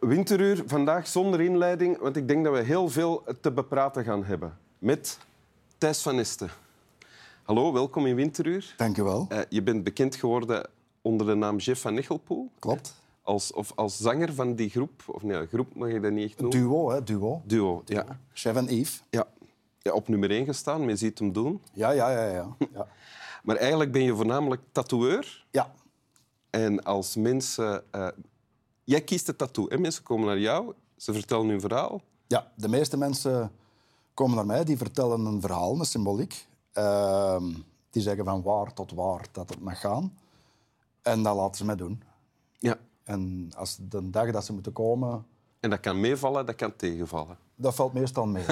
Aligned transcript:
Winteruur. 0.00 0.62
Vandaag 0.66 1.06
zonder 1.06 1.40
inleiding, 1.40 1.98
want 1.98 2.16
ik 2.16 2.28
denk 2.28 2.44
dat 2.44 2.52
we 2.52 2.60
heel 2.60 2.88
veel 2.88 3.24
te 3.40 3.52
bepraten 3.52 4.04
gaan 4.04 4.24
hebben. 4.24 4.58
Met 4.78 5.18
Thijs 5.78 6.02
van 6.02 6.18
Esten. 6.18 6.50
Hallo, 7.42 7.72
welkom 7.72 8.06
in 8.06 8.14
Winteruur. 8.14 8.74
Dank 8.76 8.96
u 8.96 9.02
wel. 9.02 9.26
Uh, 9.32 9.38
je 9.48 9.62
bent 9.62 9.84
bekend 9.84 10.14
geworden 10.16 10.68
onder 11.02 11.26
de 11.26 11.34
naam 11.34 11.56
Jeff 11.56 11.80
van 11.80 11.96
Echelpoel. 11.96 12.50
Klopt. 12.58 12.94
Als, 13.22 13.52
of 13.52 13.72
als 13.74 13.96
zanger 13.96 14.34
van 14.34 14.54
die 14.54 14.70
groep. 14.70 15.02
Of 15.06 15.22
nee, 15.22 15.46
groep 15.46 15.74
mag 15.74 15.92
je 15.92 16.00
dat 16.00 16.12
niet 16.12 16.24
echt 16.24 16.40
noemen. 16.40 16.60
Duo, 16.60 16.90
hè? 16.90 17.02
Duo. 17.02 17.42
Duo, 17.44 17.82
ja. 17.84 18.18
Chef 18.32 18.56
en 18.56 18.76
Yves. 18.76 19.02
Ja. 19.10 19.26
ja. 19.78 19.92
Op 19.92 20.08
nummer 20.08 20.30
1 20.30 20.44
gestaan, 20.44 20.84
men 20.84 20.98
ziet 20.98 21.18
hem 21.18 21.32
doen. 21.32 21.62
Ja, 21.72 21.90
ja, 21.90 22.10
ja. 22.10 22.26
ja. 22.26 22.56
ja. 22.74 22.86
maar 23.42 23.56
eigenlijk 23.56 23.92
ben 23.92 24.02
je 24.02 24.14
voornamelijk 24.16 24.62
tatoeëur. 24.72 25.44
Ja. 25.50 25.72
En 26.50 26.82
als 26.82 27.16
mensen... 27.16 27.84
Uh, 27.94 28.08
jij 28.84 29.00
kiest 29.00 29.26
de 29.26 29.36
tattoo. 29.36 29.66
Hè? 29.68 29.78
Mensen 29.78 30.02
komen 30.02 30.26
naar 30.26 30.38
jou, 30.38 30.72
ze 30.96 31.12
vertellen 31.12 31.48
hun 31.48 31.60
verhaal. 31.60 32.00
Ja, 32.26 32.52
de 32.56 32.68
meeste 32.68 32.96
mensen 32.96 33.52
komen 34.14 34.36
naar 34.36 34.46
mij, 34.46 34.64
die 34.64 34.76
vertellen 34.76 35.24
een 35.24 35.40
verhaal, 35.40 35.78
een 35.78 35.84
symboliek. 35.84 36.46
Uh, 36.74 37.42
die 37.90 38.02
zeggen 38.02 38.24
van 38.24 38.42
waar 38.42 38.72
tot 38.74 38.92
waar 38.92 39.26
dat 39.32 39.48
het 39.48 39.60
mag 39.60 39.80
gaan. 39.80 40.18
En 41.02 41.22
dat 41.22 41.36
laten 41.36 41.56
ze 41.56 41.64
mij 41.64 41.76
doen. 41.76 42.02
Ja. 42.58 42.78
En 43.04 43.50
als 43.56 43.76
de 43.80 44.10
dag 44.10 44.30
dat 44.30 44.44
ze 44.44 44.52
moeten 44.52 44.72
komen... 44.72 45.26
En 45.60 45.70
dat 45.70 45.80
kan 45.80 46.00
meevallen, 46.00 46.46
dat 46.46 46.54
kan 46.54 46.76
tegenvallen. 46.76 47.38
Dat 47.54 47.74
valt 47.74 47.92
meestal 47.92 48.26
mee. 48.26 48.44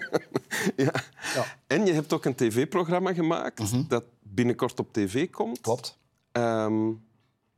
ja. 0.76 0.92
ja. 1.34 1.44
En 1.66 1.86
je 1.86 1.92
hebt 1.92 2.12
ook 2.12 2.24
een 2.24 2.34
tv-programma 2.34 3.12
gemaakt 3.14 3.58
Mhm. 3.58 3.82
dat 3.88 4.04
binnenkort 4.22 4.78
op 4.78 4.92
tv 4.92 5.30
komt. 5.30 5.60
Klopt. 5.60 5.98
Ehm, 6.32 6.92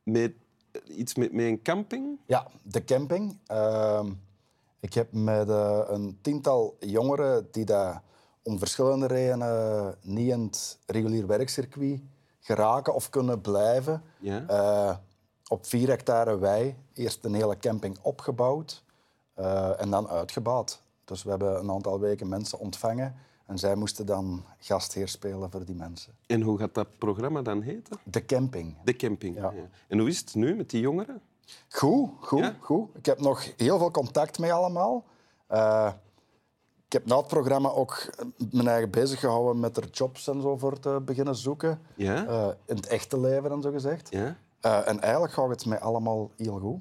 met 0.03 0.33
iets 0.85 1.15
met, 1.15 1.33
met 1.33 1.45
een 1.45 1.63
camping. 1.63 2.19
Ja, 2.27 2.47
de 2.63 2.85
camping. 2.85 3.39
Ehm, 3.47 4.13
ik 4.81 4.95
heb 4.95 5.13
met 5.13 5.49
uh, 5.49 5.81
een 5.87 6.19
tiental 6.21 6.77
jongeren 6.81 7.49
die 7.51 7.65
daar 7.65 8.03
om 8.43 8.59
verschillende 8.59 9.07
redenen 9.07 9.95
niet 10.03 10.31
in 10.31 10.43
het 10.43 10.79
regulier 10.87 11.27
werkcircuit 11.27 12.01
geraken 12.41 12.95
of 12.95 13.11
kunnen 13.11 13.41
blijven. 13.41 14.03
Ja. 14.21 14.45
Uh, 14.51 14.97
op 15.49 15.67
vier 15.67 15.89
hectare 15.89 16.39
wei 16.39 16.77
eerst 16.95 17.25
een 17.25 17.35
hele 17.35 17.57
camping 17.57 17.99
opgebouwd 18.03 18.85
uh, 19.39 19.81
en 19.81 19.91
dan 19.91 20.09
uitgebouwd. 20.09 20.83
Dus 21.05 21.23
we 21.23 21.31
hebben 21.31 21.59
een 21.59 21.71
aantal 21.71 22.01
weken 22.01 22.29
mensen 22.29 22.59
ontvangen 22.59 23.15
en 23.47 23.59
zij 23.59 23.75
moesten 23.75 24.07
dan 24.07 24.45
gastheer 24.59 25.09
spelen 25.09 25.51
voor 25.51 25.65
die 25.65 25.75
mensen. 25.75 26.13
En 26.27 26.41
hoe 26.41 26.59
gaat 26.59 26.75
dat 26.75 26.99
programma 26.99 27.43
dan 27.43 27.63
heten? 27.63 27.99
De 28.05 28.25
camping. 28.25 28.77
De 28.85 28.97
camping, 28.97 29.37
ja. 29.37 29.53
ja. 29.57 29.69
En 29.89 29.99
hoe 29.99 30.09
is 30.09 30.19
het 30.19 30.35
nu 30.35 30.55
met 30.55 30.71
die 30.71 30.81
jongeren? 30.81 31.21
Goed, 31.69 32.11
goed, 32.21 32.39
ja? 32.39 32.57
goed. 32.61 32.89
Ik 32.95 33.07
heb 33.07 33.21
nog 33.21 33.47
heel 33.57 33.79
veel 33.79 33.91
contact 33.91 34.39
mee 34.39 34.53
allemaal. 34.53 35.05
Uh, 35.51 35.93
ik 36.87 36.93
heb 36.93 37.07
na 37.07 37.17
het 37.17 37.27
programma 37.27 37.69
ook 37.69 38.11
mijn 38.51 38.69
eigen 38.69 38.91
bezig 38.91 39.21
gehouden 39.21 39.61
met 39.61 39.77
er 39.77 39.89
jobs 39.91 40.29
en 40.29 40.41
zo 40.41 40.57
voor 40.57 40.79
te 40.79 41.01
beginnen 41.05 41.37
zoeken. 41.37 41.81
Ja? 41.95 42.27
Uh, 42.27 42.49
in 42.65 42.77
het 42.77 42.87
echte 42.87 43.21
leven 43.21 43.51
en 43.51 43.63
zo 43.63 43.71
gezegd. 43.71 44.11
Ja? 44.11 44.37
Uh, 44.63 44.89
en 44.89 45.01
eigenlijk 45.01 45.33
gaat 45.33 45.49
het 45.49 45.67
mij 45.67 45.81
allemaal 45.81 46.31
heel 46.37 46.59
goed. 46.59 46.81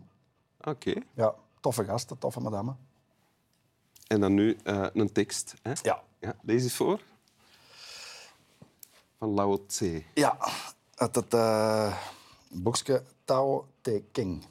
Oké. 0.60 0.90
Okay. 0.90 1.04
Ja, 1.14 1.36
toffe 1.60 1.84
gasten, 1.84 2.18
toffe 2.18 2.40
madame. 2.40 2.76
En 4.08 4.20
dan 4.20 4.34
nu 4.34 4.58
een 4.94 5.12
tekst. 5.12 5.54
Hè? 5.62 5.72
Ja. 5.82 6.04
Ja. 6.26 6.36
Lees 6.42 6.64
eens 6.64 6.76
voor. 6.76 7.02
Van 9.18 9.30
Lao 9.30 9.66
Tse. 9.66 10.04
Ja, 10.14 10.38
uit 10.96 11.16
het 11.16 11.34
uh, 11.34 11.98
boekje 12.50 13.04
Tao 13.26 13.68
Te 13.82 14.04
King. 14.12 14.46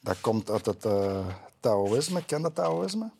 Dat 0.00 0.20
komt 0.20 0.50
uit 0.50 0.66
het 0.66 0.84
uh, 0.84 1.26
Taoïsme. 1.60 2.24
Ken 2.24 2.42
je 2.42 2.52
Taoïsme? 2.52 3.10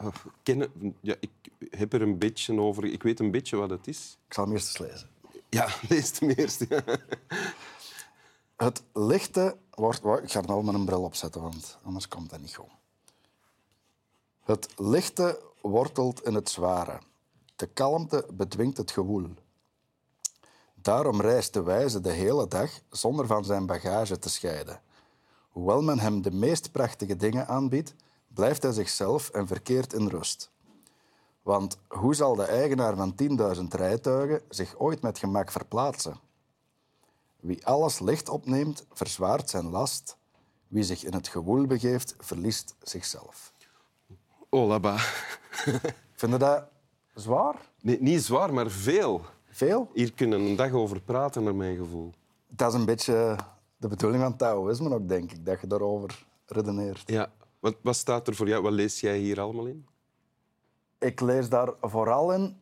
Uh, 0.00 0.06
kennen, 0.42 0.96
ja, 1.00 1.14
ik 1.20 1.30
heb 1.70 1.92
er 1.92 2.02
een 2.02 2.18
beetje 2.18 2.60
over. 2.60 2.84
Ik 2.84 3.02
weet 3.02 3.20
een 3.20 3.30
beetje 3.30 3.56
wat 3.56 3.70
het 3.70 3.86
is. 3.86 4.18
Ik 4.26 4.34
zal 4.34 4.44
hem 4.44 4.52
eerst 4.52 4.66
eens 4.66 4.90
lezen. 4.90 5.08
Ja, 5.48 5.68
lees 5.88 6.18
hem 6.18 6.30
eerst. 6.30 6.64
Ja. 6.68 6.82
Het 8.56 8.82
lichte 8.92 9.56
wordt... 9.70 10.04
Ik 10.04 10.30
ga 10.30 10.40
er 10.40 10.46
wel 10.46 10.62
met 10.62 10.74
een 10.74 10.84
bril 10.84 11.02
opzetten, 11.02 11.42
want 11.42 11.78
anders 11.82 12.08
komt 12.08 12.30
dat 12.30 12.40
niet 12.40 12.54
goed. 12.54 12.70
Het 14.48 14.68
lichte 14.76 15.40
wortelt 15.60 16.24
in 16.24 16.34
het 16.34 16.50
zware. 16.50 16.98
De 17.56 17.66
kalmte 17.66 18.26
bedwingt 18.32 18.76
het 18.76 18.90
gewoel. 18.90 19.28
Daarom 20.74 21.20
reist 21.20 21.52
de 21.52 21.62
wijze 21.62 22.00
de 22.00 22.10
hele 22.10 22.48
dag 22.48 22.70
zonder 22.90 23.26
van 23.26 23.44
zijn 23.44 23.66
bagage 23.66 24.18
te 24.18 24.28
scheiden. 24.28 24.80
Hoewel 25.48 25.82
men 25.82 25.98
hem 25.98 26.22
de 26.22 26.30
meest 26.30 26.72
prachtige 26.72 27.16
dingen 27.16 27.48
aanbiedt, 27.48 27.94
blijft 28.28 28.62
hij 28.62 28.72
zichzelf 28.72 29.28
en 29.30 29.46
verkeert 29.46 29.92
in 29.92 30.06
rust. 30.06 30.50
Want 31.42 31.78
hoe 31.88 32.14
zal 32.14 32.34
de 32.34 32.44
eigenaar 32.44 32.96
van 32.96 33.14
10.000 33.56 33.62
rijtuigen 33.68 34.42
zich 34.48 34.78
ooit 34.78 35.02
met 35.02 35.18
gemak 35.18 35.50
verplaatsen? 35.50 36.20
Wie 37.40 37.66
alles 37.66 37.98
licht 37.98 38.28
opneemt, 38.28 38.86
verzwaart 38.92 39.50
zijn 39.50 39.70
last. 39.70 40.16
Wie 40.68 40.82
zich 40.84 41.04
in 41.04 41.12
het 41.14 41.28
gewoel 41.28 41.66
begeeft, 41.66 42.14
verliest 42.18 42.74
zichzelf. 42.82 43.56
Oh, 44.50 44.68
là 44.68 44.98
Vind 46.14 46.32
je 46.32 46.38
dat 46.38 46.64
zwaar? 47.14 47.54
Nee, 47.80 48.00
niet 48.00 48.22
zwaar, 48.22 48.54
maar 48.54 48.70
veel. 48.70 49.20
Veel? 49.50 49.90
Hier 49.94 50.12
kunnen 50.12 50.42
we 50.42 50.48
een 50.48 50.56
dag 50.56 50.72
over 50.72 51.00
praten, 51.00 51.42
naar 51.42 51.54
mijn 51.54 51.76
gevoel. 51.76 52.12
Dat 52.48 52.72
is 52.72 52.78
een 52.78 52.84
beetje 52.84 53.36
de 53.76 53.88
bedoeling 53.88 54.22
van 54.22 54.36
Taoïsme 54.36 54.94
ook, 54.94 55.08
denk 55.08 55.32
ik, 55.32 55.46
dat 55.46 55.60
je 55.60 55.66
daarover 55.66 56.26
redeneert. 56.46 57.02
Ja. 57.06 57.32
Wat, 57.58 57.76
wat 57.82 57.96
staat 57.96 58.28
er 58.28 58.34
voor 58.34 58.48
jou? 58.48 58.62
Wat 58.62 58.72
lees 58.72 59.00
jij 59.00 59.18
hier 59.18 59.40
allemaal 59.40 59.66
in? 59.66 59.86
Ik 60.98 61.20
lees 61.20 61.48
daar 61.48 61.72
vooral 61.80 62.32
in 62.32 62.60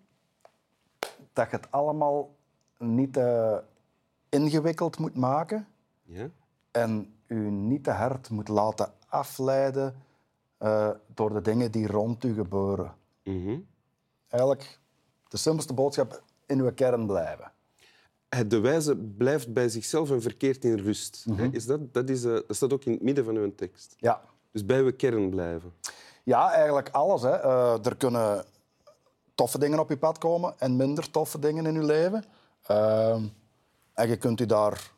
dat 1.33 1.51
je 1.51 1.57
het 1.57 1.71
allemaal 1.71 2.35
niet 2.79 3.17
uh, 3.17 3.57
ingewikkeld 4.29 4.99
moet 4.99 5.17
maken 5.17 5.67
ja? 6.03 6.29
en 6.71 7.15
je 7.27 7.35
niet 7.35 7.85
te 7.85 7.91
hard 7.91 8.31
moet 8.31 8.49
laten 8.49 8.93
afleiden 9.09 9.95
uh, 10.59 10.91
door 11.15 11.33
de 11.33 11.41
dingen 11.41 11.71
die 11.71 11.87
rond 11.87 12.25
u 12.25 12.35
gebeuren. 12.35 12.95
Mm 13.25 13.45
-hmm. 13.45 13.67
Eigenlijk 14.29 14.79
de 15.29 15.37
simpelste 15.37 15.75
boodschap 15.75 16.23
in 16.47 16.61
uw 16.61 16.73
kern 16.73 17.07
blijven. 17.07 17.53
De 18.47 18.61
wijze 18.61 18.97
blijft 18.97 19.53
bij 19.53 19.69
zichzelf 19.69 20.11
en 20.11 20.23
verkeert 20.23 20.65
in 20.65 20.79
rust. 20.79 21.25
Mhm. 21.27 21.37
Mm 21.37 21.45
-hmm. 21.45 21.55
is 21.55 21.67
dat, 21.67 21.95
dat, 21.95 22.09
is, 22.09 22.25
uh, 22.25 22.33
dat 22.33 22.57
staat 22.57 22.73
ook 22.73 22.85
in 22.85 22.93
het 22.93 23.03
midden 23.03 23.25
van 23.25 23.37
uw 23.37 23.55
tekst. 23.55 23.95
Ja. 23.99 24.21
Dus 24.53 24.65
bij 24.65 24.81
uw 24.81 24.93
kern 24.97 25.31
blijven. 25.31 25.73
Ja, 26.25 26.53
eigenlijk 26.53 26.89
alles. 26.89 27.23
Hè. 27.23 27.45
Uh, 27.45 27.87
er 27.87 27.97
kunnen 27.97 28.45
toffe 29.35 29.59
dingen 29.59 29.79
op 29.79 29.89
je 29.89 29.97
pad 29.97 30.19
komen 30.19 30.55
en 30.59 30.77
minder 30.77 31.11
toffe 31.11 31.39
dingen 31.39 31.67
in 31.67 31.75
je 31.75 31.85
leven. 31.85 32.25
Uh, 32.71 33.23
en 33.93 34.09
je 34.09 34.17
kunt, 34.17 34.41
u 34.41 34.47
daar, 34.47 34.93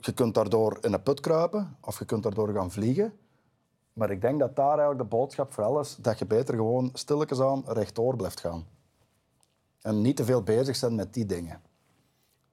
je 0.00 0.12
kunt 0.12 0.34
daardoor 0.34 0.78
in 0.80 0.92
een 0.92 1.02
put 1.02 1.20
kruipen 1.20 1.76
of 1.80 1.98
je 1.98 2.04
kunt 2.04 2.22
daardoor 2.22 2.48
gaan 2.48 2.70
vliegen. 2.70 3.12
Maar 3.92 4.10
ik 4.10 4.20
denk 4.20 4.38
dat 4.38 4.56
daar 4.56 4.78
eigenlijk 4.78 4.98
de 4.98 5.16
boodschap 5.16 5.52
vooral 5.52 5.80
is 5.80 5.96
dat 6.00 6.18
je 6.18 6.26
beter 6.26 6.54
gewoon 6.54 6.90
stilletjes 6.92 7.40
aan 7.40 7.62
rechtdoor 7.66 8.16
blijft 8.16 8.40
gaan. 8.40 8.66
En 9.80 10.00
niet 10.00 10.16
te 10.16 10.24
veel 10.24 10.42
bezig 10.42 10.76
zijn 10.76 10.94
met 10.94 11.14
die 11.14 11.26
dingen. 11.26 11.60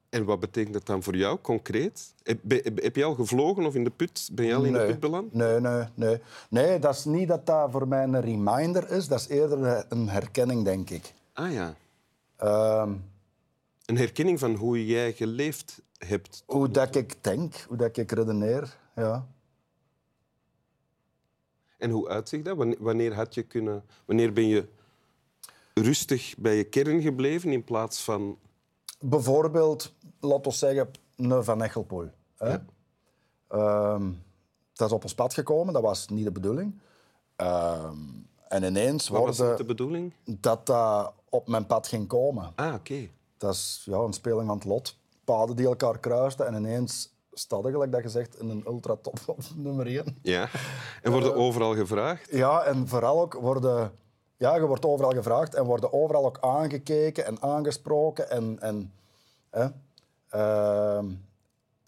En 0.10 0.26
wat 0.26 0.40
betekent 0.40 0.74
dat 0.74 0.86
dan 0.86 1.04
voor 1.04 1.16
jou 1.16 1.40
concreet? 1.42 2.14
Heb, 2.24 2.40
heb 2.76 2.96
je 2.96 3.04
al 3.04 3.16
gevlogen 3.16 3.66
of 3.66 3.76
in 3.76 3.84
de 3.84 3.90
put? 3.90 4.30
Ben 4.32 4.46
je 4.46 4.56
al 4.56 4.64
in 4.64 4.72
nee. 4.72 4.82
de 4.82 4.88
put 4.92 5.00
beland? 5.00 5.34
Nee, 5.34 5.60
nee, 5.60 5.84
nee. 5.94 6.22
Nee, 6.50 6.80
dat 6.80 6.96
is 6.96 7.06
niet 7.06 7.28
dat 7.28 7.46
dat 7.46 7.72
voor 7.72 7.88
mij 7.88 8.04
een 8.04 8.22
reminder 8.22 8.92
is. 8.92 9.08
Dat 9.08 9.20
is 9.20 9.28
eerder 9.28 9.86
een 9.90 10.10
herkenning, 10.10 10.64
denk 10.66 10.90
ik. 10.90 11.14
Ah 11.34 11.52
ja. 11.52 11.74
Uh, 12.44 12.92
een 13.86 13.98
herkenning 13.98 14.40
van 14.40 14.56
hoe 14.56 14.86
jij 14.86 15.14
geleefd 15.14 15.82
hebt. 15.98 16.44
Hoe 16.46 16.70
dat 16.70 16.96
ik 16.96 17.24
denk, 17.24 17.66
hoe 17.68 17.78
dat 17.78 17.98
ik 17.98 18.12
redeneer, 18.12 18.78
ja. 18.96 19.28
En 21.78 21.90
hoe 21.90 22.08
uitzicht 22.08 22.46
dat? 22.46 22.76
Wanneer, 22.80 23.14
had 23.14 23.34
je 23.34 23.44
kunnen, 23.44 23.84
wanneer 24.06 24.34
ben 24.34 24.48
je 24.48 24.68
rustig 25.74 26.36
bij 26.38 26.56
je 26.56 26.64
kern 26.64 27.02
gebleven 27.02 27.52
in 27.52 27.64
plaats 27.64 28.02
van... 28.04 28.38
Bijvoorbeeld, 29.00 29.94
laten 30.20 30.52
we 30.52 30.58
zeggen, 30.58 30.90
een 31.16 31.44
Van 31.44 31.64
Echelpoel. 31.64 32.10
Ja. 32.40 32.66
Um, 33.94 34.24
dat 34.74 34.88
is 34.88 34.94
op 34.94 35.04
ons 35.04 35.16
pad 35.16 35.34
gekomen, 35.34 35.74
dat 35.74 35.82
was 35.82 36.08
niet 36.08 36.24
de 36.24 36.32
bedoeling. 36.32 36.80
Um, 37.38 38.28
en 38.48 38.64
ineens 38.64 39.08
Wat 39.08 39.38
was 39.38 39.58
de 39.58 39.64
bedoeling? 39.66 40.14
dat 40.24 40.66
dat 40.66 41.14
op 41.30 41.48
mijn 41.48 41.66
pad 41.66 41.88
ging 41.88 42.08
komen. 42.08 42.52
Ah, 42.56 42.68
oké. 42.68 42.76
Okay. 42.76 43.12
Dat 43.38 43.54
is 43.54 43.82
ja, 43.86 43.98
een 43.98 44.14
speling 44.14 44.48
van 44.48 44.56
het 44.56 44.66
lot. 44.66 44.98
Paden 45.24 45.56
die 45.56 45.66
elkaar 45.66 46.00
kruisten 46.00 46.48
en 46.48 46.54
ineens 46.54 47.14
staat 47.40 47.66
er, 47.66 47.72
gelijk 47.72 47.92
dat 47.92 48.04
je 48.04 48.10
zegt, 48.10 48.40
in 48.40 48.50
een 48.50 48.64
ultratop 48.66 49.20
op 49.26 49.40
nummer 49.56 49.86
1. 49.86 50.18
Ja, 50.22 50.50
en 51.02 51.12
worden 51.12 51.32
uh, 51.32 51.38
overal 51.38 51.76
gevraagd? 51.76 52.32
Ja, 52.32 52.64
en 52.64 52.88
vooral 52.88 53.22
ook 53.22 53.34
worden... 53.34 53.92
Ja, 54.38 54.56
je 54.56 54.66
wordt 54.66 54.86
overal 54.86 55.12
gevraagd 55.12 55.56
en 55.56 55.64
worden 55.64 55.94
overal 55.94 56.26
ook 56.26 56.38
aangekeken 56.42 57.26
en 57.26 57.42
aangesproken. 57.42 58.30
En, 58.30 58.60
en, 58.60 58.94
hè, 59.50 59.68
uh, 60.36 61.12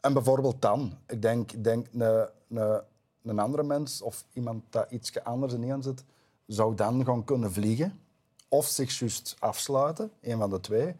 En 0.01 0.13
bijvoorbeeld 0.13 0.61
dan. 0.61 0.97
Ik 1.07 1.21
denk, 1.21 1.63
denk 1.63 1.87
een, 1.93 2.27
een, 2.49 2.81
een 3.23 3.39
andere 3.39 3.63
mens 3.63 4.01
of 4.01 4.25
iemand 4.33 4.63
dat 4.69 4.91
iets 4.91 5.23
anders 5.23 5.53
in 5.53 5.83
zit, 5.83 6.03
zou 6.45 6.75
dan 6.75 7.03
gewoon 7.03 7.23
kunnen 7.23 7.51
vliegen. 7.51 7.99
Of 8.47 8.65
zich 8.65 8.99
juist 8.99 9.35
afsluiten, 9.39 10.11
een 10.21 10.37
van 10.37 10.49
de 10.49 10.59
twee. 10.59 10.95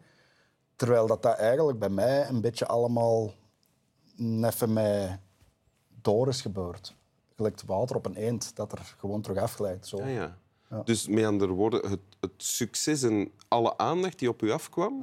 Terwijl 0.76 1.06
dat, 1.06 1.22
dat 1.22 1.36
eigenlijk 1.36 1.78
bij 1.78 1.88
mij 1.88 2.28
een 2.28 2.40
beetje 2.40 2.66
allemaal 2.66 3.32
even 4.20 4.72
mij 4.72 5.20
door 6.02 6.28
is 6.28 6.40
gebeurd. 6.40 6.94
Gelijk 7.36 7.60
water 7.66 7.96
op 7.96 8.06
een 8.06 8.14
eend, 8.16 8.56
dat 8.56 8.72
er 8.72 8.94
gewoon 8.98 9.20
terug 9.20 9.38
afglijdt. 9.42 9.86
Zo. 9.86 9.96
Ja, 10.02 10.36
ja. 10.70 10.82
Dus 10.84 11.08
met 11.08 11.24
andere 11.24 11.52
woorden, 11.52 11.90
het, 11.90 12.00
het, 12.20 12.30
succes 12.36 13.02
en 13.02 13.30
alle 13.48 13.76
aandacht 13.78 14.18
die 14.18 14.28
op 14.28 14.42
u 14.42 14.50
afkwam, 14.50 15.00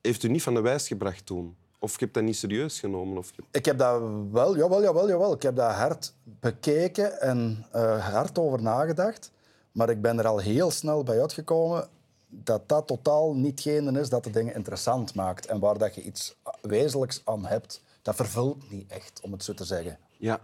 heeft 0.00 0.22
u 0.22 0.28
niet 0.28 0.42
van 0.42 0.54
de 0.54 0.60
wijs 0.60 0.86
gebracht 0.86 1.26
toen? 1.26 1.56
Of 1.78 1.92
je 1.92 1.98
hebt 1.98 2.14
dat 2.14 2.22
niet 2.22 2.36
serieus 2.36 2.80
genomen? 2.80 3.16
Of 3.18 3.32
je- 3.36 3.42
Ik 3.50 3.64
heb 3.64 3.78
dat 3.78 4.02
wel, 4.30 4.56
jawel, 4.56 4.82
jawel, 4.82 5.08
jawel. 5.08 5.32
Ik 5.32 5.42
heb 5.42 5.56
dat 5.56 5.72
hard 5.72 6.14
bekeken 6.24 7.20
en 7.20 7.66
eh, 7.72 8.08
hard 8.08 8.38
over 8.38 8.62
nagedacht. 8.62 9.30
Maar 9.72 9.90
ik 9.90 10.00
ben 10.02 10.18
er 10.18 10.26
al 10.26 10.38
heel 10.38 10.70
snel 10.70 11.02
bij 11.02 11.20
uitgekomen 11.20 11.88
dat 12.28 12.68
dat 12.68 12.86
totaal 12.86 13.34
niet 13.34 13.56
is 13.96 14.08
dat 14.08 14.24
de 14.24 14.30
dingen 14.30 14.54
interessant 14.54 15.14
maakt. 15.14 15.46
En 15.46 15.60
waar 15.60 15.78
dat 15.78 15.94
je 15.94 16.02
iets 16.02 16.36
wezenlijks 16.62 17.22
aan 17.24 17.46
hebt. 17.46 17.82
Dat 18.02 18.14
vervult 18.14 18.70
niet 18.70 18.90
echt, 18.90 19.20
om 19.20 19.32
het 19.32 19.44
zo 19.44 19.54
te 19.54 19.64
zeggen. 19.64 19.98
Ja. 20.16 20.40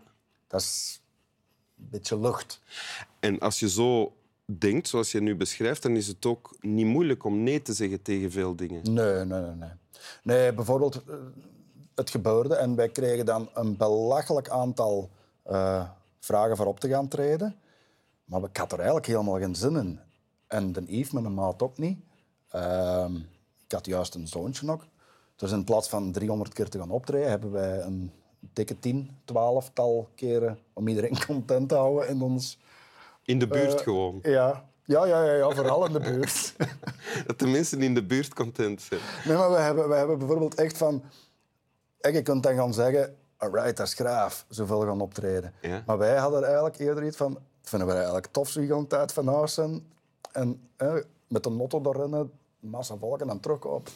Dat 0.47 0.61
is 0.61 1.01
een 1.79 1.89
beetje 1.91 2.19
lucht. 2.19 2.61
En 3.21 3.39
als 3.39 3.59
je 3.59 3.71
zo 3.71 4.17
denkt, 4.45 4.89
zoals 4.89 5.13
je 5.13 5.21
nu 5.21 5.37
beschrijft, 5.37 5.83
dan 5.83 5.97
is 5.97 6.07
het 6.07 6.27
ook 6.27 6.57
niet 6.61 6.87
moeilijk 6.87 7.25
om 7.25 7.43
nee 7.43 7.63
te 7.63 7.73
zeggen 7.73 8.03
tegen 8.03 8.31
veel 8.31 8.57
dingen. 8.57 8.93
Nee, 8.93 9.25
nee, 9.25 9.41
nee. 9.41 9.55
Nee, 9.55 9.71
nee 10.23 10.53
bijvoorbeeld, 10.53 11.05
eh, 11.05 11.15
het 11.95 12.11
gebeurde 12.11 12.55
en 12.55 12.75
wij 12.75 12.89
kregen 12.89 13.27
dan 13.27 13.51
een 13.55 13.77
belachelijk 13.77 14.49
aantal 14.49 15.11
eh, 15.43 15.89
vragen 16.19 16.57
voor 16.57 16.67
op 16.67 16.81
te 16.81 16.89
gaan 16.89 17.09
treden. 17.09 17.57
Maar 18.25 18.43
ik 18.43 18.57
had 18.57 18.73
er 18.73 18.79
eigenlijk 18.79 19.07
helemaal 19.07 19.39
geen 19.39 19.55
zin 19.55 19.77
in. 19.77 20.01
En 20.47 20.73
de 20.73 20.83
Yves, 20.87 21.11
mijn 21.11 21.35
maat, 21.35 21.63
ook 21.63 21.79
niet. 21.79 21.99
Ehm, 22.49 23.17
ik 23.65 23.73
had 23.73 23.87
juist 23.87 24.15
een 24.15 24.29
zoontje 24.29 24.67
nog. 24.67 24.87
Dus 25.39 25.53
in 25.53 25.65
plaats 25.65 25.89
van 25.89 26.13
300 26.13 26.53
keer 26.53 26.69
te 26.69 26.79
gaan 26.79 26.91
optreden, 26.91 27.31
hebben 27.31 27.51
wij 27.51 27.81
een 27.81 28.13
dikke 28.53 28.79
10, 28.79 29.11
12 29.25 29.71
tal 29.73 30.09
keren 30.15 30.59
om 30.73 30.89
iedereen 30.89 31.25
content 31.27 31.69
te 31.69 31.75
houden 31.75 32.09
in 32.09 32.23
ons... 32.23 32.59
In 33.23 33.39
de 33.39 33.47
buurt 33.47 33.75
Eh, 33.75 33.81
gewoon. 33.81 34.19
Ja, 34.23 34.65
ja, 34.85 35.07
ja, 35.07 35.25
ja, 35.25 35.33
ja 35.33 35.51
vooral 35.51 35.87
in 35.87 35.93
de 35.93 36.01
buurt. 36.01 36.55
Dat 37.27 37.39
de 37.39 37.47
mensen 37.47 37.83
in 37.83 37.95
de 37.95 38.05
buurt 38.05 38.35
content 38.35 38.83
zijn. 38.83 39.01
Nee, 39.25 39.37
maar 39.37 39.51
we 39.51 39.57
hebben, 39.57 39.89
we 39.89 39.95
hebben 39.95 40.19
bijvoorbeeld 40.19 40.55
echt 40.55 40.77
van... 40.77 41.03
En 42.01 42.13
je 42.13 42.23
kunt 42.23 42.43
dan 42.43 42.55
gaan 42.55 42.75
zeggen, 42.75 43.17
alright, 43.37 43.77
dat 43.77 43.87
is 43.87 43.95
graaf, 43.95 44.45
zoveel 44.49 44.81
gaan 44.81 45.01
optreden. 45.01 45.53
Ja. 45.61 45.83
Maar 45.87 45.99
wij 45.99 46.17
hadden 46.17 46.45
eigenlijk 46.45 46.79
eerder 46.79 47.07
iets 47.07 47.17
van... 47.17 47.39
Vinden 47.63 47.89
we 47.89 47.95
eigenlijk 47.95 48.27
tof, 48.27 48.49
zo 48.49 48.61
gewoon 48.61 48.87
tijd 48.87 49.13
van 49.13 49.27
huis 49.29 49.55
zijn. 49.55 49.93
En 50.33 50.69
eh, 50.77 50.95
met 51.29 51.47
een 51.47 51.55
motto 51.55 51.81
doorrennen, 51.81 52.33
massa 52.61 52.97
volk 52.97 53.21
en 53.21 53.27
dan 53.27 53.41
terugkopen. 53.41 53.93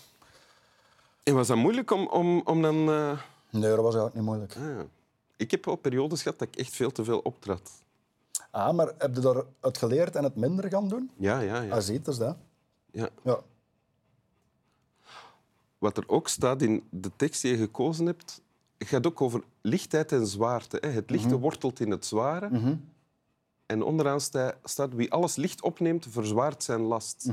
En 1.22 1.34
was 1.34 1.46
dat 1.46 1.56
moeilijk 1.56 1.90
om, 1.90 2.06
om, 2.08 2.40
om 2.44 2.62
dan... 2.62 2.88
eh, 2.90 3.20
Nee, 3.50 3.62
dat 3.70 3.76
was 3.76 3.94
eigenlijk 3.94 4.14
niet 4.14 4.24
moeilijk. 4.24 4.56
ah, 4.56 4.62
ja. 4.62 4.84
Ik 5.36 5.50
heb 5.50 5.64
wel 5.64 5.76
periodes 5.76 6.22
gehad 6.22 6.38
dat 6.38 6.48
ik 6.48 6.56
echt 6.56 6.74
veel 6.74 6.90
te 6.92 7.04
veel 7.04 7.18
optrad. 7.18 7.70
Ah, 8.50 8.74
maar 8.74 8.92
heb 8.98 9.14
je 9.14 9.20
daar 9.20 9.42
het 9.60 9.78
geleerd 9.78 10.16
en 10.16 10.24
het 10.24 10.36
minder 10.36 10.68
gaan 10.68 10.88
doen? 10.88 11.10
Ja, 11.16 11.40
ja, 11.40 11.60
ja. 11.60 11.74
Ah, 11.74 11.80
ziet, 11.80 12.04
dus 12.04 12.16
dat. 12.18 12.36
ja. 12.90 13.08
Ja. 13.22 13.40
Wat 15.78 15.96
er 15.96 16.04
ook 16.08 16.28
staat 16.28 16.62
in 16.62 16.82
de 16.90 17.10
tekst 17.16 17.42
die 17.42 17.50
je 17.50 17.56
gekozen 17.56 18.06
hebt, 18.06 18.40
gaat 18.78 19.06
ook 19.06 19.20
over 19.20 19.42
lichtheid 19.60 20.12
en 20.12 20.26
zwaarte. 20.26 20.78
Hè. 20.80 20.88
Het 20.88 21.10
lichte 21.10 21.38
wortelt 21.38 21.80
in 21.80 21.90
het 21.90 22.06
zware. 22.06 22.78
En 23.66 23.82
onderaan 23.82 24.20
sta- 24.20 24.54
staat 24.64 24.94
wie 24.94 25.12
alles 25.12 25.36
licht 25.36 25.62
opneemt, 25.62 26.06
verzwaart 26.10 26.62
zijn 26.62 26.80
last. 26.80 27.30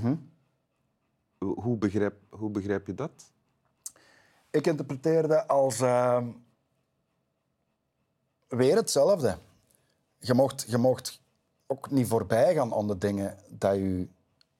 Hoe, 1.37 1.77
begrijp, 1.77 2.15
hoe 2.29 2.49
begrijp 2.49 2.87
je 2.87 2.95
dat? 2.95 3.31
Ik 4.49 4.67
interpreteerde 4.67 5.47
als 5.47 5.79
ehm, 5.79 6.27
weer 8.47 8.75
hetzelfde. 8.75 9.37
Je 10.19 10.33
mocht, 10.33 10.65
je 10.67 10.77
mocht 10.77 11.21
ook 11.67 11.91
niet 11.91 12.07
voorbij 12.07 12.53
gaan 12.53 12.73
aan 12.73 12.87
de 12.87 12.97
dingen 12.97 13.37
dat 13.47 13.75
je, 13.75 14.07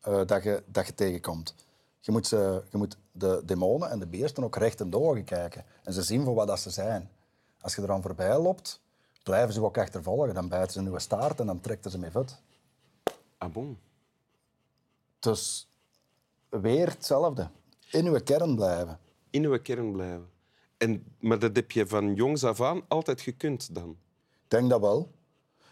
eh, 0.01 0.25
dat 0.25 0.43
je, 0.43 0.63
dat 0.65 0.85
je 0.85 0.93
tegenkomt. 0.93 1.55
Je 1.99 2.11
moet, 2.11 2.27
ze, 2.27 2.63
je 2.71 2.77
moet 2.77 2.97
de 3.11 3.41
demonen 3.45 3.89
en 3.89 3.99
de 3.99 4.07
beesten 4.07 4.43
ook 4.43 4.55
recht 4.55 4.79
in 4.79 4.89
de 4.89 4.99
ogen 4.99 5.23
kijken 5.23 5.65
en 5.83 5.93
ze 5.93 6.01
zien 6.01 6.23
voor 6.23 6.33
wat 6.33 6.47
dat 6.47 6.59
ze 6.59 6.69
zijn. 6.69 7.09
Als 7.61 7.75
je 7.75 7.81
eraan 7.81 8.01
voorbij 8.01 8.37
loopt, 8.37 8.81
blijven 9.23 9.53
ze 9.53 9.63
ook 9.63 9.77
achtervolgen. 9.77 10.33
Dan 10.33 10.49
bijten 10.49 10.71
ze 10.71 10.79
in 10.79 10.91
je 10.91 10.99
staart 10.99 11.39
en 11.39 11.45
dan 11.45 11.61
trekken 11.61 11.91
ze 11.91 11.99
mee 11.99 12.11
vet. 12.11 12.41
Ah, 13.37 13.51
bon. 13.51 13.79
Dus 15.19 15.67
weer 16.49 16.89
hetzelfde. 16.89 17.49
In 17.91 18.05
uw 18.05 18.19
kern 18.23 18.55
blijven. 18.55 18.99
In 19.29 19.43
uw 19.45 19.59
kern 19.61 19.91
blijven. 19.91 20.29
En, 20.77 21.03
maar 21.19 21.39
dat 21.39 21.55
heb 21.55 21.71
je 21.71 21.87
van 21.87 22.13
jongs 22.13 22.43
af 22.43 22.61
aan 22.61 22.81
altijd 22.87 23.21
gekund 23.21 23.75
dan? 23.75 23.89
Ik 24.43 24.49
denk 24.49 24.69
dat 24.69 24.81
wel. 24.81 25.11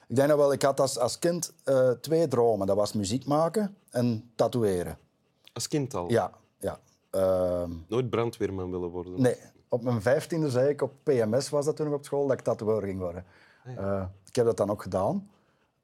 Ik 0.08 0.16
denk 0.16 0.28
dat 0.28 0.38
wel. 0.38 0.52
Ik 0.52 0.62
had 0.62 0.80
als, 0.80 0.98
als 1.00 1.20
kind 1.20 1.54
eh, 1.64 1.90
twee 1.90 2.28
dromen. 2.28 2.68
Dat 2.68 2.76
was 2.76 2.94
muziek 2.94 3.26
maken 3.26 3.78
en 3.90 4.32
tatoeëren. 4.36 4.98
Als 5.54 5.68
kind 5.68 5.94
al? 5.94 6.10
Ja, 6.12 6.32
ja. 6.60 6.80
Ehm, 7.10 7.72
Nooit 7.88 8.10
brandweerman 8.10 8.72
willen 8.72 8.90
worden? 8.90 9.22
nee, 9.22 9.36
op 9.70 9.84
mijn 9.84 10.02
vijftiende 10.02 10.50
zei 10.50 10.70
ik 10.70 10.82
op 10.82 10.94
PMS, 11.04 11.50
was 11.50 11.66
dat 11.66 11.76
toen 11.76 11.94
op 11.94 12.06
school, 12.06 12.28
dat 12.28 12.38
ik 12.38 12.44
tatoeëur 12.44 12.82
ging 12.82 13.00
worden. 13.00 13.26
Eh, 13.64 14.04
ik 14.26 14.36
heb 14.36 14.46
dat 14.46 14.58
dan 14.58 14.70
ook 14.70 14.82
gedaan. 14.82 15.30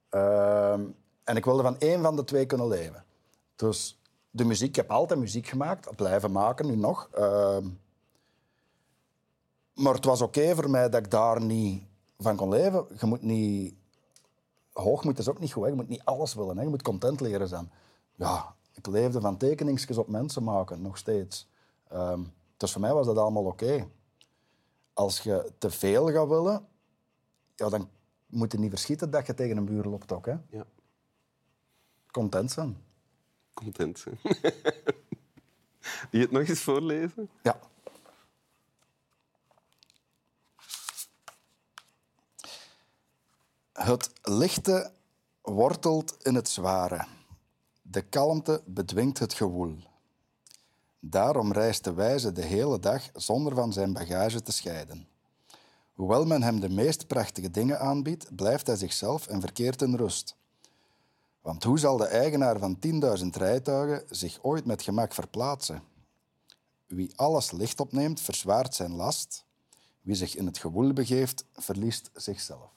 Ehm, 0.09 0.81
en 1.23 1.35
ik 1.35 1.45
wilde 1.45 1.61
van 1.63 1.79
één 1.79 2.01
van 2.01 2.15
de 2.15 2.23
twee 2.23 2.45
kunnen 2.45 2.67
leven. 2.67 3.03
Dus 3.55 4.01
de 4.35 4.45
muziek, 4.45 4.69
ik 4.69 4.75
heb 4.75 4.91
altijd 4.91 5.19
muziek 5.19 5.47
gemaakt, 5.47 5.95
blijven 5.95 6.31
maken 6.31 6.65
nu 6.65 6.75
nog. 6.75 7.09
Ehm, 7.11 7.67
maar 9.73 9.93
het 9.93 10.05
was 10.05 10.21
oké 10.21 10.55
voor 10.55 10.69
mij 10.69 10.89
dat 10.89 11.05
ik 11.05 11.11
daar 11.11 11.41
niet 11.41 11.83
van 12.17 12.35
kon 12.35 12.49
leven. 12.49 12.85
Je 12.99 13.05
moet 13.05 13.21
niet... 13.21 13.75
Hoogmoed 14.71 15.19
is 15.19 15.29
ook 15.29 15.39
niet 15.39 15.53
goed. 15.53 15.63
Hè. 15.63 15.69
Je 15.69 15.75
moet 15.75 15.87
niet 15.87 16.03
alles 16.03 16.33
willen. 16.33 16.57
Hè. 16.57 16.63
Je 16.63 16.69
moet 16.69 16.81
content 16.81 17.21
leren 17.21 17.47
zijn. 17.47 17.71
Ja, 18.15 18.55
ik 18.71 18.87
leefde 18.87 19.21
van 19.21 19.37
tekeningsjes 19.37 19.97
op 19.97 20.07
mensen 20.07 20.43
maken, 20.43 20.81
nog 20.81 20.97
steeds. 20.97 21.49
Ehm, 21.87 22.23
dus 22.57 22.71
voor 22.71 22.81
mij 22.81 22.93
was 22.93 23.05
dat 23.05 23.17
allemaal 23.17 23.45
oké. 23.45 23.87
Als 24.93 25.19
je 25.19 25.51
te 25.57 25.69
veel 25.69 26.11
gaat 26.11 26.27
willen, 26.27 26.67
ja, 27.55 27.69
dan 27.69 27.89
moet 28.25 28.51
je 28.51 28.59
niet 28.59 28.69
verschieten 28.69 29.11
dat 29.11 29.25
je 29.25 29.33
tegen 29.33 29.57
een 29.57 29.65
buur 29.65 29.83
loopt 29.83 30.11
ook. 30.11 30.25
Hè. 30.25 30.35
Ja, 30.49 30.65
Content 32.11 32.51
zijn. 32.51 32.77
Content. 33.53 34.03
je 36.11 36.19
het 36.19 36.31
nog 36.31 36.47
eens 36.47 36.59
voorlezen? 36.59 37.29
Ja. 37.41 37.59
Het 43.73 44.11
lichte 44.21 44.91
wortelt 45.41 46.17
in 46.21 46.35
het 46.35 46.49
zware. 46.49 47.05
De 47.81 48.01
kalmte 48.01 48.61
bedwingt 48.65 49.19
het 49.19 49.33
gewoel. 49.33 49.77
Daarom 50.99 51.51
reist 51.51 51.83
de 51.83 51.93
wijze 51.93 52.31
de 52.31 52.41
hele 52.41 52.79
dag 52.79 53.09
zonder 53.13 53.55
van 53.55 53.73
zijn 53.73 53.93
bagage 53.93 54.41
te 54.41 54.51
scheiden. 54.51 55.07
Hoewel 55.93 56.25
men 56.25 56.43
hem 56.43 56.59
de 56.59 56.69
meest 56.69 57.07
prachtige 57.07 57.51
dingen 57.51 57.79
aanbiedt, 57.79 58.35
blijft 58.35 58.67
hij 58.67 58.75
zichzelf 58.75 59.27
en 59.27 59.41
verkeert 59.41 59.81
in 59.81 59.95
rust. 59.95 60.35
Want 61.43 61.63
hoe 61.63 61.79
zal 61.79 61.97
de 61.97 62.05
eigenaar 62.05 62.59
van 62.59 62.77
10.000 63.19 63.25
rijtuigen 63.31 64.15
zich 64.15 64.39
ooit 64.41 64.65
met 64.65 64.81
gemak 64.81 65.13
verplaatsen? 65.13 65.83
Wie 66.85 67.11
alles 67.15 67.51
licht 67.51 67.79
opneemt, 67.79 68.21
verzwaart 68.21 68.75
zijn 68.75 68.95
last. 68.95 69.45
Wie 70.01 70.15
zich 70.15 70.35
in 70.35 70.45
het 70.45 70.57
gewoel 70.57 70.93
begeeft, 70.93 71.45
verliest 71.53 72.09
zichzelf. 72.13 72.71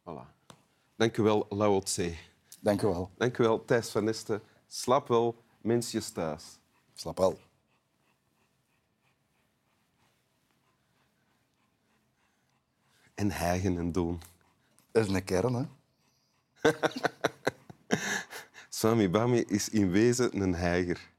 Voilà. 0.00 0.52
Dank 0.96 1.16
u 1.16 1.22
wel, 1.22 1.46
Lao 1.48 1.80
Tse. 1.80 2.16
Dank 2.60 2.82
u 2.82 2.86
wel. 2.86 3.10
Dank 3.16 3.38
u 3.38 3.42
wel, 3.42 3.64
Thijs 3.64 3.88
van 3.88 4.04
Nesten. 4.04 4.42
Slaap 4.66 5.08
wel, 5.08 5.36
mensjes 5.60 6.10
thuis. 6.10 6.58
Slap 6.94 7.18
wel. 7.18 7.38
En 13.14 13.30
hijgen 13.30 13.78
en 13.78 13.92
doen. 13.92 14.20
Dat 14.92 15.06
is 15.06 15.12
een 15.12 15.24
kern, 15.24 15.54
hè? 15.54 15.64
Swami 18.74 19.08
Bami 19.08 19.44
is 19.46 19.68
in 19.68 19.90
wezen 19.90 20.40
een 20.40 20.54
heiger. 20.54 21.10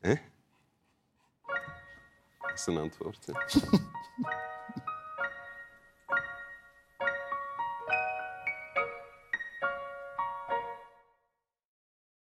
Hè? 0.00 0.14
Dat 2.38 2.52
is 2.54 2.66
een 2.66 2.76
antwoord. 2.76 3.24